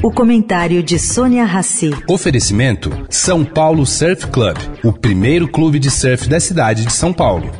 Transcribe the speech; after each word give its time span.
O 0.00 0.12
comentário 0.12 0.80
de 0.80 0.96
Sônia 0.96 1.44
Rassi. 1.44 1.90
Oferecimento 2.08 2.88
São 3.10 3.44
Paulo 3.44 3.84
Surf 3.84 4.28
Club, 4.28 4.56
o 4.84 4.92
primeiro 4.92 5.48
clube 5.48 5.80
de 5.80 5.90
surf 5.90 6.28
da 6.28 6.38
cidade 6.38 6.84
de 6.84 6.92
São 6.92 7.12
Paulo. 7.12 7.50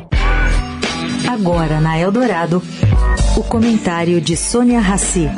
Agora 1.27 1.81
na 1.81 1.99
Eldorado, 1.99 2.63
o 3.35 3.43
comentário 3.43 4.21
de 4.21 4.37
Sônia 4.37 4.79
Rassi. 4.79 5.29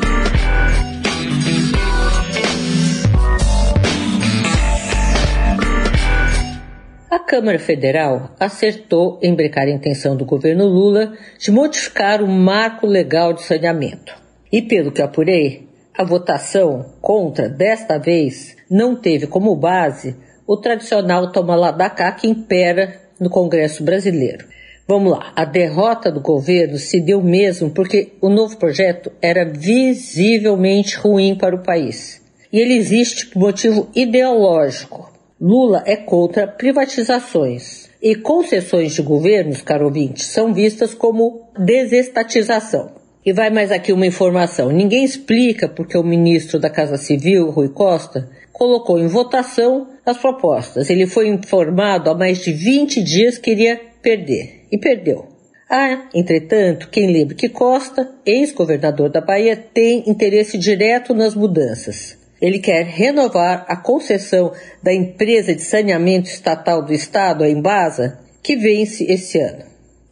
A 7.09 7.17
Câmara 7.17 7.57
Federal 7.57 8.29
acertou 8.39 9.19
em 9.23 9.33
brecar 9.33 9.65
a 9.65 9.71
intenção 9.71 10.15
do 10.15 10.23
governo 10.23 10.67
Lula 10.67 11.13
de 11.39 11.49
modificar 11.49 12.21
o 12.21 12.27
marco 12.27 12.85
legal 12.85 13.33
de 13.33 13.41
saneamento. 13.41 14.13
E 14.51 14.61
pelo 14.61 14.91
que 14.91 15.01
apurei, 15.01 15.70
a 15.97 16.03
votação 16.03 16.85
contra, 17.01 17.49
desta 17.49 17.97
vez, 17.97 18.55
não 18.69 18.95
teve 18.95 19.27
como 19.27 19.55
base 19.55 20.15
o 20.47 20.57
tradicional 20.57 21.31
toma 21.31 21.55
lá 21.55 21.71
da 21.71 21.89
cá 21.89 22.11
que 22.11 22.27
impera 22.27 22.99
no 23.17 23.29
Congresso 23.29 23.83
brasileiro. 23.83 24.45
Vamos 24.85 25.13
lá, 25.13 25.31
a 25.33 25.45
derrota 25.45 26.11
do 26.11 26.19
governo 26.19 26.77
se 26.77 26.99
deu 26.99 27.21
mesmo 27.21 27.69
porque 27.69 28.13
o 28.19 28.27
novo 28.27 28.57
projeto 28.57 29.09
era 29.21 29.45
visivelmente 29.45 30.97
ruim 30.97 31.35
para 31.35 31.55
o 31.55 31.63
país. 31.63 32.21
E 32.51 32.59
ele 32.59 32.73
existe 32.73 33.27
por 33.27 33.39
motivo 33.39 33.87
ideológico. 33.95 35.09
Lula 35.39 35.83
é 35.85 35.95
contra 35.95 36.45
privatizações. 36.45 37.89
E 38.01 38.15
concessões 38.15 38.93
de 38.93 39.01
governos, 39.01 39.61
caro 39.61 39.85
ouvinte, 39.85 40.25
são 40.25 40.53
vistas 40.53 40.93
como 40.93 41.49
desestatização. 41.57 43.00
E 43.25 43.31
vai 43.31 43.49
mais 43.51 43.71
aqui 43.71 43.93
uma 43.93 44.05
informação. 44.05 44.71
Ninguém 44.71 45.03
explica 45.03 45.69
porque 45.69 45.97
o 45.97 46.03
ministro 46.03 46.59
da 46.59 46.69
Casa 46.69 46.97
Civil, 46.97 47.51
Rui 47.51 47.69
Costa, 47.69 48.29
colocou 48.51 48.97
em 48.97 49.07
votação 49.07 49.87
as 50.05 50.17
propostas. 50.17 50.89
Ele 50.89 51.05
foi 51.05 51.27
informado 51.27 52.09
há 52.09 52.15
mais 52.15 52.39
de 52.39 52.51
20 52.51 53.03
dias 53.03 53.37
que 53.37 53.51
iria 53.51 53.79
perder. 54.01 54.65
E 54.71 54.77
perdeu. 54.77 55.27
Ah, 55.69 56.09
entretanto, 56.13 56.89
quem 56.89 57.13
lembra 57.13 57.35
que 57.35 57.47
Costa, 57.47 58.09
ex-governador 58.25 59.09
da 59.09 59.21
Bahia, 59.21 59.55
tem 59.55 60.03
interesse 60.09 60.57
direto 60.57 61.13
nas 61.13 61.33
mudanças. 61.35 62.17
Ele 62.41 62.59
quer 62.59 62.83
renovar 62.83 63.65
a 63.69 63.75
concessão 63.77 64.51
da 64.81 64.91
empresa 64.91 65.53
de 65.53 65.61
saneamento 65.61 66.27
estatal 66.27 66.83
do 66.83 66.91
estado, 66.91 67.43
a 67.43 67.49
Embasa, 67.49 68.19
que 68.41 68.55
vence 68.55 69.03
esse 69.05 69.39
ano. 69.39 69.63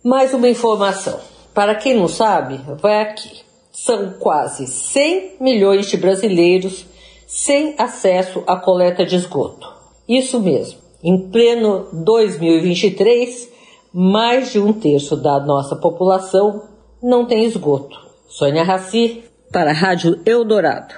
Mais 0.04 0.34
uma 0.34 0.48
informação. 0.48 1.39
Para 1.60 1.76
quem 1.76 1.94
não 1.94 2.08
sabe, 2.08 2.58
vai 2.82 3.02
aqui. 3.02 3.42
São 3.70 4.14
quase 4.14 4.66
100 4.66 5.36
milhões 5.42 5.90
de 5.90 5.98
brasileiros 5.98 6.86
sem 7.28 7.76
acesso 7.78 8.42
à 8.48 8.56
coleta 8.56 9.06
de 9.06 9.18
esgoto. 9.18 9.68
Isso 10.08 10.40
mesmo. 10.40 10.80
Em 11.04 11.30
pleno 11.30 11.90
2023, 11.92 13.52
mais 13.94 14.54
de 14.54 14.60
um 14.62 14.72
terço 14.72 15.18
da 15.18 15.38
nossa 15.42 15.76
população 15.76 16.64
não 17.04 17.26
tem 17.26 17.44
esgoto. 17.44 17.98
Sônia 18.30 18.64
Raci, 18.64 19.26
para 19.52 19.72
a 19.72 19.74
Rádio 19.74 20.18
Eldorado. 20.26 20.94